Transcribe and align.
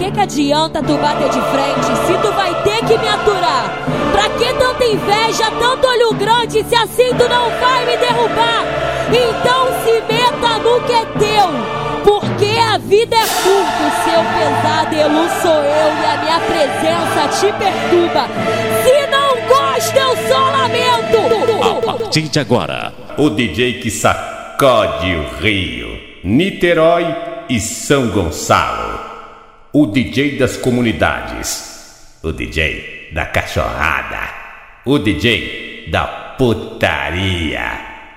que 0.00 0.10
que 0.10 0.20
adianta 0.20 0.82
tu 0.82 0.96
bater 0.96 1.28
de 1.28 1.40
frente 1.52 1.86
se 2.06 2.14
tu 2.22 2.32
vai 2.32 2.54
ter 2.62 2.78
que 2.86 2.96
me 2.96 3.06
aturar? 3.06 3.70
Pra 4.12 4.30
que 4.30 4.52
tanta 4.54 4.84
inveja, 4.86 5.44
tanto 5.60 5.86
olho 5.86 6.14
grande 6.14 6.64
se 6.64 6.74
assim 6.74 7.14
tu 7.18 7.28
não 7.28 7.50
vai 7.60 7.84
me 7.84 7.96
derrubar? 7.98 8.64
Então 9.08 9.66
se 9.84 10.00
meta 10.10 10.58
no 10.58 10.80
que 10.86 10.92
é 10.94 11.04
teu. 11.18 11.50
Porque 12.02 12.58
a 12.58 12.78
vida 12.78 13.14
é 13.14 13.26
curta, 13.42 13.90
seu 14.04 14.22
pesadelo 14.38 15.28
sou 15.42 15.62
eu 15.62 15.92
e 15.92 16.06
a 16.06 16.16
minha 16.22 16.40
presença 16.40 17.28
te 17.38 17.52
perturba. 17.52 18.26
Se 18.82 19.06
não 19.08 19.36
gosta, 19.48 19.98
eu 19.98 20.16
só 20.28 20.38
lamento. 20.50 21.20
A 21.62 21.98
partir 21.98 22.22
de 22.22 22.40
agora, 22.40 22.94
o 23.18 23.28
DJ 23.28 23.80
que 23.80 23.90
sacode 23.90 25.14
o 25.14 25.42
Rio, 25.42 26.00
Niterói 26.24 27.14
e 27.50 27.60
São 27.60 28.08
Gonçalo. 28.08 29.09
O 29.72 29.86
DJ 29.86 30.36
das 30.36 30.56
comunidades. 30.56 32.18
O 32.24 32.32
DJ 32.32 33.10
da 33.12 33.24
cachorrada. 33.24 34.18
O 34.84 34.98
DJ 34.98 35.88
da 35.92 36.06
putaria. 36.36 37.70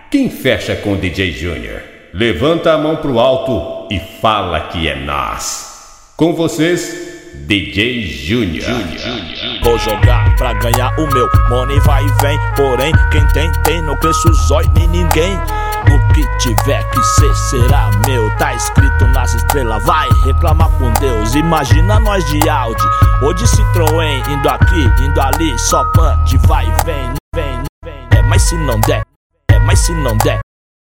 Quem 0.10 0.32
fecha 0.32 0.76
com 0.76 0.94
o 0.94 0.98
DJ 0.98 1.32
Júnior? 1.32 1.84
Levanta 2.12 2.74
a 2.74 2.78
mão 2.80 2.96
pro 2.96 3.20
alto 3.20 3.88
e 3.94 4.00
fala 4.20 4.62
que 4.62 4.88
é 4.88 4.96
nós. 4.96 6.12
Com 6.18 6.34
vocês, 6.34 7.32
DJ 7.46 8.02
Júnior. 8.02 8.66
Vou 9.64 9.78
jogar 9.78 10.36
pra 10.36 10.54
ganhar 10.54 10.98
o 10.98 11.08
meu 11.14 11.30
money 11.50 11.80
vai 11.82 12.04
e 12.04 12.22
vem. 12.22 12.40
Porém, 12.56 12.92
quem 13.12 13.28
tem, 13.28 13.52
tem, 13.64 13.80
não 13.84 13.96
cresce 13.98 14.28
o 14.28 14.34
zóio 14.34 14.72
nem 14.76 14.88
ninguém. 14.88 15.38
O 15.92 16.14
que 16.14 16.26
tiver 16.38 16.84
que 16.90 17.04
ser 17.04 17.36
será 17.36 17.90
meu. 18.06 18.30
Tá 18.38 18.54
escrito 18.54 19.06
nas 19.08 19.34
estrelas, 19.34 19.84
vai 19.86 20.10
reclamar 20.24 20.70
com 20.78 20.92
Deus. 20.94 21.36
Imagina 21.36 22.00
nós 22.00 22.24
de 22.26 22.48
Audi 22.50 22.84
ou 23.22 23.34
de 23.34 23.46
Citroën, 23.46 24.28
indo 24.30 24.50
aqui, 24.50 24.84
indo 25.02 25.22
ali, 25.22 25.58
só 25.60 25.84
punch, 25.92 26.38
vai 26.48 26.66
e 26.66 26.86
vem, 26.86 27.14
vem, 27.36 27.64
vem. 27.84 28.08
É, 28.12 28.22
mas 28.24 28.42
se 28.44 28.56
não 28.56 28.80
der, 28.82 29.04
é, 29.50 29.60
mas 29.60 29.80
se 29.80 29.94
não 29.94 30.18
der, 30.18 30.40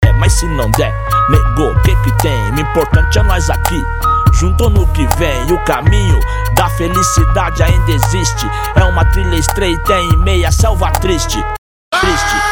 é, 0.04 0.12
mas 0.12 0.32
se 0.32 0.46
não 0.46 0.70
der, 0.72 0.94
negou, 1.28 1.72
o 1.72 1.82
que 1.82 1.94
que 1.96 2.12
tem? 2.18 2.50
O 2.52 2.60
importante 2.60 3.18
é 3.18 3.22
nós 3.22 3.50
aqui. 3.50 3.82
Junto 4.32 4.70
no 4.70 4.86
que 4.88 5.06
vem, 5.16 5.52
o 5.52 5.64
caminho 5.64 6.20
da 6.54 6.68
felicidade 6.70 7.62
ainda 7.62 7.90
existe. 7.90 8.46
É 8.76 8.84
uma 8.84 9.04
trilha 9.06 9.36
estreita 9.36 9.94
em 9.94 10.16
meia 10.18 10.52
selva 10.52 10.90
triste. 10.92 11.42
Triste. 12.00 12.47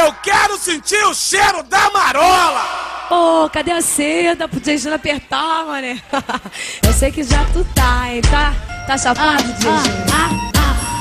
Eu 0.00 0.14
quero 0.22 0.56
sentir 0.56 1.04
o 1.04 1.14
cheiro 1.14 1.62
da 1.64 1.90
marola! 1.90 2.62
Ô, 3.10 3.50
cadê 3.50 3.72
a 3.72 3.82
seda 3.82 4.48
pro 4.48 4.58
DJ 4.58 4.78
Júnior 4.78 4.96
apertar, 4.96 5.66
mané? 5.66 6.00
Eu 6.82 6.92
sei 6.94 7.12
que 7.12 7.22
já 7.22 7.44
tu 7.52 7.62
tá, 7.74 8.10
hein, 8.10 8.22
tá? 8.22 8.54
Tá 8.86 8.96
chapado, 8.96 9.42
DJ 9.42 9.70
Júnior? 9.70 9.84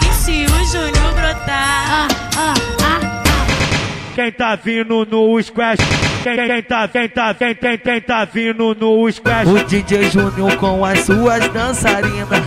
E 0.02 0.14
se 0.14 0.46
o 0.46 0.66
Júnior 0.66 1.14
brotar? 1.14 2.10
Quem 4.16 4.34
tá 4.34 4.58
vindo 4.58 5.06
no 5.06 5.42
squash? 5.42 5.80
Quem, 6.22 6.36
quem 6.36 6.64
tá, 6.64 6.88
quem 6.90 7.08
tá, 7.08 7.34
quem, 7.34 7.56
quem, 7.56 7.78
quem 7.78 8.02
tá 8.02 8.26
vindo 8.26 8.76
no 8.76 9.10
squash? 9.10 9.48
O 9.48 9.64
DJ 9.64 10.10
Júnior 10.10 10.58
com 10.58 10.84
as 10.84 11.06
suas 11.06 11.48
dançarinas. 11.48 12.44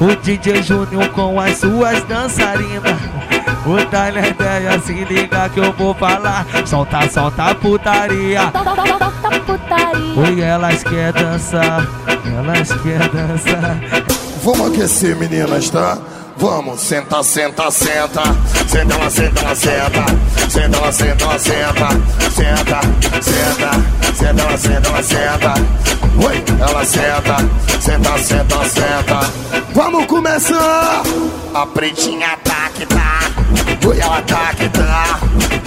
O 0.00 0.14
DJ 0.22 0.62
Júnior 0.62 1.08
com 1.08 1.40
as 1.40 1.58
suas 1.58 2.04
dançarinas. 2.04 3.21
O 3.64 3.78
ideia 3.78 4.80
se 4.80 4.92
liga 5.04 5.48
que 5.48 5.60
eu 5.60 5.72
vou 5.72 5.94
falar. 5.94 6.44
Solta, 6.66 7.08
solta 7.08 7.54
putaria. 7.54 8.52
Oi, 10.16 10.40
elas 10.40 10.82
quer 10.82 11.12
dançar. 11.12 11.86
Elas 12.36 12.72
quer 12.82 13.08
dançar. 13.08 13.80
Vamos 14.42 14.72
aquecer, 14.72 15.16
meninas, 15.16 15.70
tá? 15.70 15.96
Vamos, 16.36 16.80
senta, 16.80 17.22
senta, 17.22 17.70
senta. 17.70 18.22
Senta, 18.66 18.94
ela 18.94 19.10
senta, 19.10 19.40
ela 19.42 19.54
senta. 19.54 20.04
Senta, 20.50 20.78
ela 20.78 20.92
senta, 20.92 21.24
ela 21.24 21.38
senta. 21.38 21.88
Senta, 22.30 22.80
senta. 23.22 24.12
Senta, 24.12 24.42
ela 24.42 24.58
senta, 24.58 24.88
ela 24.88 25.02
senta. 25.02 25.54
Oi, 26.16 26.44
ela 26.60 26.84
senta. 26.84 27.36
Senta, 27.80 28.18
senta, 28.18 28.64
senta. 28.64 29.20
Vamos 29.74 30.06
começar! 30.06 31.02
A 31.54 31.66
pretinha 31.66 32.36
tá 32.44 32.70
que 32.74 32.86
tá. 32.86 33.20
Oi, 33.86 33.98
ela 33.98 34.22
tá 34.22 34.54
que 34.54 34.68
tá. 34.68 35.18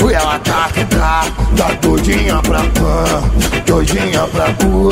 Oi, 0.03 0.13
ela 0.13 0.39
tá 0.39 0.69
que 0.73 0.85
tá. 0.85 1.25
Tá 1.57 1.73
doidinha 1.81 2.41
pra 2.41 2.59
cá. 2.59 3.21
Doidinha 3.65 4.27
pra 4.27 4.45
cu. 4.53 4.89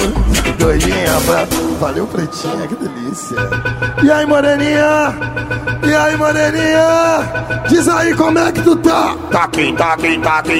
Doidinha 0.57 1.21
pra. 1.25 1.47
Valeu, 1.79 2.07
pretinha, 2.07 2.67
que 2.67 2.75
delícia. 2.75 3.37
E 4.03 4.11
aí, 4.11 4.25
moreninha? 4.25 5.15
E 5.93 5.95
aí, 5.95 6.17
maneirinha? 6.17 7.19
Diz 7.69 7.87
aí 7.87 8.15
como 8.15 8.39
é 8.39 8.51
que 8.51 8.63
tu 8.63 8.75
tá? 8.77 9.15
Tá 9.31 9.41
taqui, 9.41 9.71
tá 9.75 9.95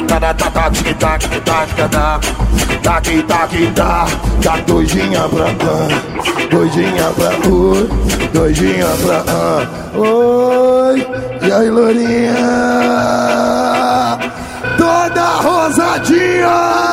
tada, 0.05 0.31
tá 0.31 0.51
taqui, 0.51 0.93
tá 0.93 1.17
tada. 1.43 2.19
tá 2.83 3.01
tá 3.23 3.47
tá. 3.73 4.05
Tá 4.43 4.57
doidinha 4.67 5.27
pra 5.29 5.45
tá 5.45 5.87
tá 6.51 7.13
pra 7.15 7.31
tá 7.31 7.39
tá 8.31 8.95
pra 9.01 9.23
ah. 9.27 9.97
Oi. 9.97 11.07
E 11.41 11.51
aí, 11.51 11.69
lourinha? 11.71 12.35
Toda 14.77 15.25
rosadinha. 15.41 16.92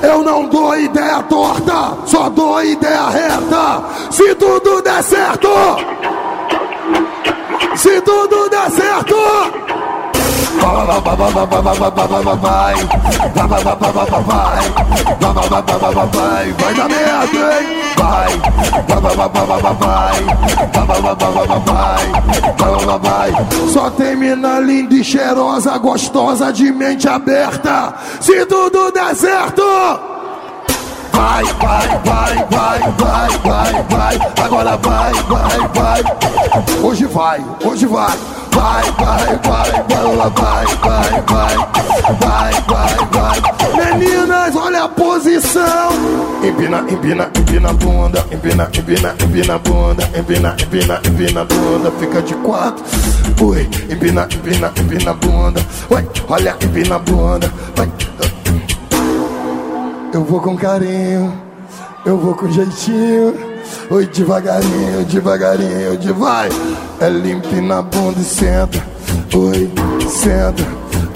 Eu 0.00 0.22
não 0.22 0.48
dou 0.48 0.76
ideia 0.78 1.24
torta, 1.24 1.96
só 2.06 2.30
dou 2.30 2.62
ideia 2.62 3.08
reta. 3.08 3.82
Se 4.12 4.32
tudo 4.36 4.80
der 4.80 5.02
certo, 5.02 5.48
se 7.74 8.00
tudo 8.02 8.43
vai, 16.06 16.52
vai 16.52 16.74
na 16.74 16.88
merda, 16.88 17.60
hein? 17.60 17.84
Vai, 17.96 18.38
vai, 18.98 19.28
vai, 22.98 23.32
Só 23.72 23.90
tem 23.90 24.16
mina 24.16 24.60
linda 24.60 24.94
e 24.94 25.04
cheirosa, 25.04 25.76
gostosa, 25.78 26.52
de 26.52 26.72
mente 26.72 27.08
aberta. 27.08 27.94
Se 28.20 28.46
tudo 28.46 28.90
der 28.90 29.14
certo. 29.14 29.62
Vai, 31.12 31.44
vai, 31.44 31.88
vai, 32.04 32.34
vai, 32.50 32.78
vai, 32.98 33.28
vai, 33.38 33.84
vai. 33.88 34.18
Agora 34.44 34.76
vai, 34.76 35.12
vai, 35.12 35.68
vai. 35.74 36.02
Hoje 36.82 37.06
vai, 37.06 37.44
hoje 37.64 37.86
vai. 37.86 38.18
Vai, 38.50 38.84
vai, 38.92 39.40
vai, 39.42 39.83
vai, 40.28 40.66
vai, 40.66 41.22
vai, 41.26 41.56
vai. 41.56 41.84
Vai, 42.20 42.52
vai, 42.68 42.94
vai. 43.12 43.96
Meninas, 43.96 44.54
olha 44.56 44.84
a 44.84 44.88
posição. 44.88 45.90
Empina, 46.42 46.84
empina, 46.88 47.30
empina 47.38 47.70
a 47.70 47.72
bunda. 47.72 48.26
Empina, 48.30 48.70
empina, 48.76 49.14
empina 49.22 49.54
a 49.54 49.58
bunda. 49.58 50.10
Empina, 50.18 50.56
empina, 50.60 51.00
empina 51.06 51.40
a 51.40 51.44
bunda. 51.44 51.90
Fica 51.98 52.22
de 52.22 52.34
quatro. 52.34 52.84
Ui, 53.40 53.62
empina, 53.90 54.28
empina, 54.30 54.72
empina 54.76 55.10
a 55.10 55.14
bunda. 55.14 55.60
Ui, 55.90 56.08
olha, 56.28 56.56
empina 56.62 56.96
a 56.96 56.98
bunda. 56.98 57.52
Vai. 57.74 57.90
Eu 60.12 60.22
vou 60.22 60.40
com 60.40 60.56
carinho, 60.56 61.32
eu 62.06 62.16
vou 62.16 62.34
com 62.34 62.48
jeitinho. 62.48 63.34
Oi, 63.90 64.06
devagarinho, 64.06 65.04
devagarinho, 65.06 65.96
de 65.96 66.12
vai. 66.12 66.48
É 67.00 67.08
limpe 67.08 67.60
na 67.60 67.82
bunda 67.82 68.20
e 68.20 68.24
senta. 68.24 68.80
Oi, 69.34 69.68
senta. 70.08 70.64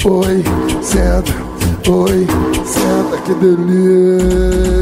Oi, 0.04 0.44
senta. 0.82 1.32
Oi, 1.90 2.26
senta, 2.64 3.16
que 3.24 3.34
delícia. 3.34 4.77